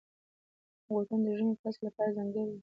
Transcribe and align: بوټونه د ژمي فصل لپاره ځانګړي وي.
بوټونه 0.87 1.21
د 1.25 1.27
ژمي 1.37 1.55
فصل 1.61 1.81
لپاره 1.87 2.15
ځانګړي 2.17 2.43
وي. 2.53 2.57